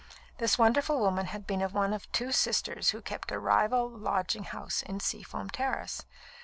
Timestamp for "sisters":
2.31-2.89